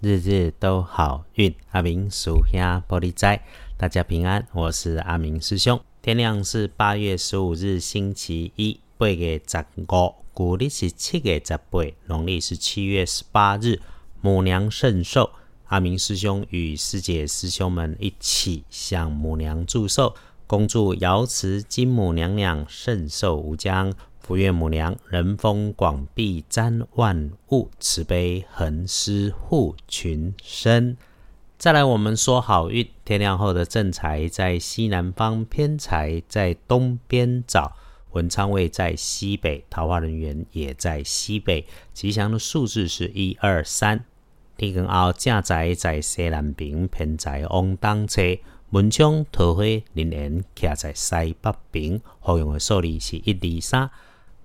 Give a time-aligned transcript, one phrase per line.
[0.00, 1.52] 日日都好运。
[1.72, 3.42] 阿明属下玻璃斋，
[3.76, 4.46] 大家平安。
[4.52, 5.80] 我是阿明师兄。
[6.00, 13.80] 天亮是八月十五日，星期一，八月十五，古历是七月十八，农历是七月十八日，
[14.20, 15.30] 母娘圣寿。
[15.66, 20.14] 阿明师兄与师姐师兄们一起向母娘祝寿，
[20.46, 23.92] 恭祝瑶池金母娘娘圣寿无疆。
[24.28, 30.98] 福愿母娘人风广庇瞻万物，慈悲恒施护群生。
[31.56, 32.86] 再来，我们说好运。
[33.06, 37.74] 天亮后的正财在西南方，偏财在东边找。
[38.10, 41.66] 文昌位在西北，桃花人员也在西北。
[41.94, 44.04] 吉祥的数字是一二三。
[44.58, 48.20] 天光后正财在西南边，偏财往东侧。
[48.72, 51.98] 文昌桃花人缘徛在西北边。
[52.20, 53.90] 好用的数字是一二三。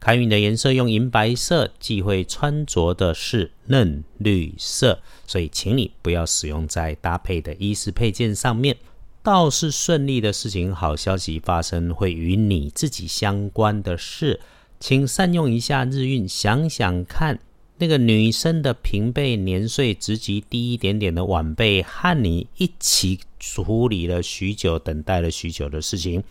[0.04, 8.76] 开运的颜色用银白色，忌讳穿着的是嫩绿色，所以请你不要使用在搭配的衣饰配件上面。
[9.22, 14.42] 倒是顺利的事情，好消息发生，会与你自己相关的事，
[14.78, 17.40] 请善用一下日运，想想看，
[17.78, 26.22] 那个女生的平辈年岁职级低一点点的晚辈，和你一起处理了许久，等待了许久的事情。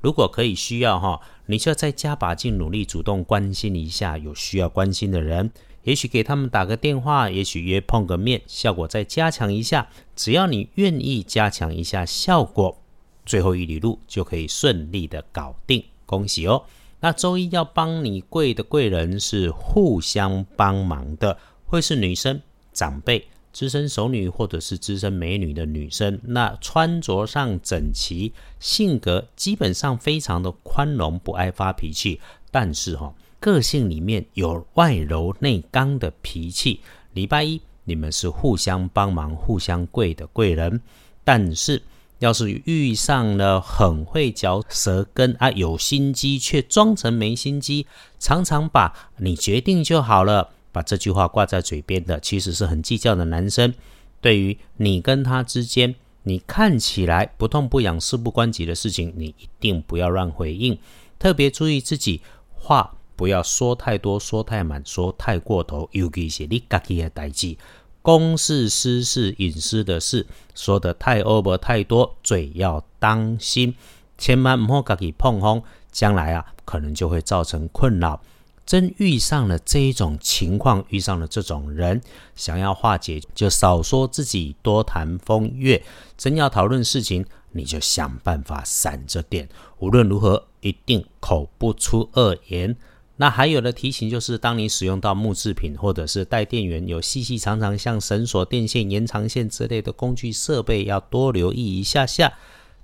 [0.00, 5.50] 如果可以需要哈，你就要再加把劲，努力主动关心一下有需要关心的人，
[5.82, 9.88] 也许给他们打个电话，也许约碰个面，效果再加强一下。
[10.14, 12.80] 只要你愿意加强一下效果，
[13.26, 16.62] 最后一里路就可以顺利的搞定，恭喜哦！
[17.00, 22.40] 那周一要帮你跪的贵人是互相帮忙的，会是女生
[22.72, 23.28] 长辈。
[23.58, 32.20] 资深熟女或者是资深美女的女生，那穿着上整齐，性格基本上非常的宽容，不爱发脾气，
[32.52, 36.78] 但是哈，个性里面有外柔内刚的脾气。
[37.14, 40.80] 礼拜一你们是互相帮忙、互相贵的贵人，
[41.24, 41.82] 但是
[42.20, 47.88] 要是遇上了很会嚼舌根啊，有心机却装成没心机，
[48.20, 50.50] 常常把你决定就好了。
[50.72, 53.72] 把这句话挂在嘴边的，其实是很计较的男生。
[54.20, 60.78] 对于你跟他之间，你看起来不痛不痒、事不关己的事情，你一定不要乱回应。
[61.18, 62.20] 特别注意自己
[62.52, 65.88] 话不要说太多、说太满、说太过头。
[65.92, 67.56] 尤其是你自己的代志，
[68.02, 73.74] 公事、私事、隐私的事，说的太 over 太多，嘴要当心，
[74.16, 78.20] 千万莫自己碰轰，将来啊，可能就会造成困扰。
[78.68, 82.02] 真遇上了这一种情况，遇上了这种人，
[82.36, 85.82] 想要化解，就少说自己，多谈风月。
[86.18, 89.48] 真要讨论事情，你就想办法闪着点。
[89.78, 92.76] 无论如何，一定口不出恶言。
[93.16, 102.34] 那还有的提醒就是，当你使用到木制品或者是带电源、有细细长长像绳索、电线、延长线之类的工具设备，要多留意一下下。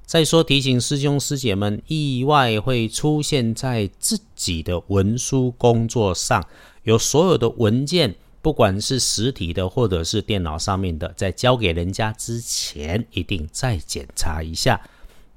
[0.07, 6.47] 再说提醒师兄师姐们，意外会出现在自己的文书工作上，
[6.83, 14.81] 有所有的文件，不管是实体的或者是电脑上面的，在交给人家之前，一定再检查一下。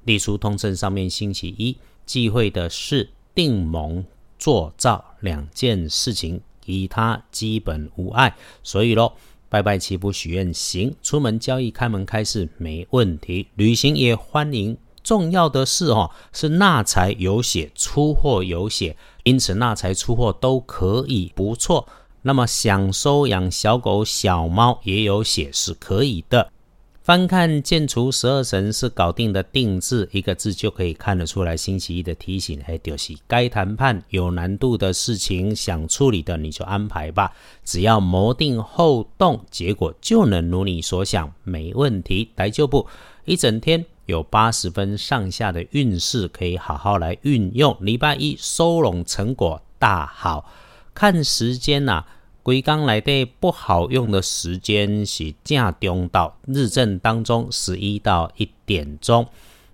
[0.04, 4.06] 隶书通证上面，星期一忌讳的是定盟
[4.38, 8.36] 做造两件事情，其他基本无碍。
[8.62, 9.14] 所以喽。
[9.50, 14.78] 拜拜祈福许愿行，出门交易开门开市没问题，旅行也欢迎。
[15.04, 21.88] 重要的是哦，是纳财有血，出货有血，因此纳财出货都可以不错。
[22.24, 26.52] 那么想收养小狗小猫也有血是可以的。
[27.08, 31.56] 翻看建除十二神是搞定的定制，一个字就可以看得出来。
[31.56, 37.32] 星期一的提醒，哎，就是该谈判有难度的事情，想处理的你就安排吧，
[37.64, 42.30] 只要谋定后动，结果就能如你所想，没问题。
[42.36, 42.86] 来就不
[43.24, 47.78] 一整天有八十分上下的运势，可以好好来运用。
[47.80, 50.52] 礼拜一收拢成果大好，
[50.94, 52.04] 看时间呐。
[52.48, 59.28] 归刚来的不好用的时间是正中到日正当中十一到一点钟，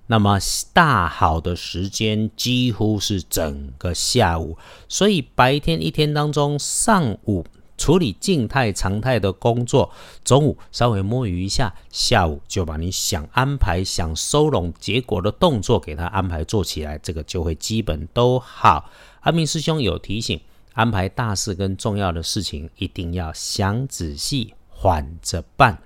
[0.07, 0.39] 那么
[0.73, 4.57] 大好的时间几乎是整个下午，
[4.89, 7.45] 所以白天一天当中，上午
[7.77, 9.91] 处理静态常态的工作，
[10.25, 18.89] 中午稍微摸鱼一下，下午就把你想安排、想收拢结果的动作给他安排做起来，这个就会基本都好。
[19.19, 20.41] 阿明师兄有提醒。
[20.73, 25.77] 安排大事跟重要的事情，一定要想仔细，缓着办。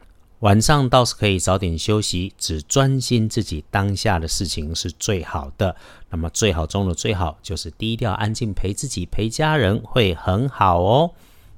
[0.41, 5.75] 晚上倒是可以早点休息，只专心自己当下的事情是最好的。
[6.09, 11.11] 那么最好中的最好，就是低调安静陪自己、陪家人，会很好哦。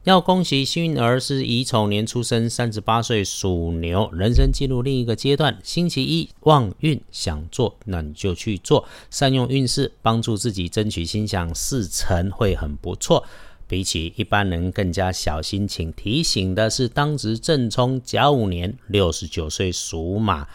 [0.05, 5.59] 要恭喜幸运儿是乙丑年出生，三十八岁属牛，人生进入另一个阶段。
[5.61, 13.25] 星期一旺运，想做那你就去做，善用运势帮助自己争取心想事成，会很不错。
[13.67, 20.47] 比起一般人更加小心，请提醒的是，当值正冲甲午年，六十九岁属马。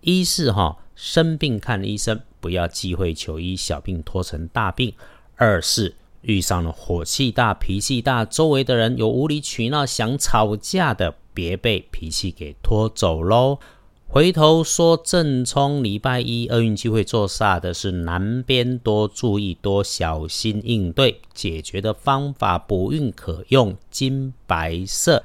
[0.00, 4.92] 一是哈生病看医生，不要忌讳求医，小病拖成大病。
[5.36, 13.58] 二是遇上了火气大、脾气大，周围的人有无理取闹、想吵架的，别被脾气给拖走喽。
[14.06, 21.20] 回头说正冲礼拜一厄运机会做煞的是南边，多注意，多小心应对。
[21.32, 25.22] 解决的方法补运可用金白色。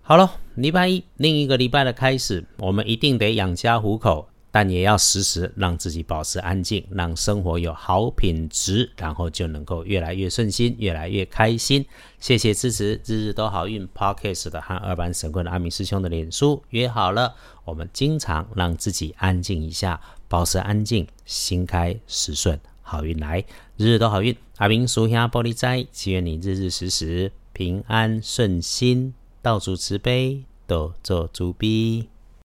[0.00, 4.29] 好了，礼拜一另一个礼拜的开始，我们一定得养家糊口。
[4.50, 11.84] 但也要时时让自己保持安静，让生活有好品质，然后就能够越来越顺心，越来越开心。
[12.18, 23.44] 谢谢支持，日日都好运 Podcast 的和二班神棍阿明师兄的脸书约好了，我们经常让自己安静一下，保持安静，心开时顺，好运来，
[23.76, 24.36] 日日都好运。
[24.56, 32.08] 阿明属下玻璃斋，祈愿你日日时时平安顺心，到处慈悲，多做主逼。